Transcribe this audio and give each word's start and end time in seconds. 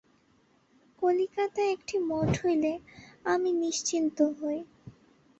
কলিকাতায় 1.01 1.73
একটি 1.75 1.95
মঠ 2.09 2.29
হইলে 2.43 2.71
আমি 3.25 3.49
নিশ্চিন্ত 3.63 4.17
হই। 4.37 4.59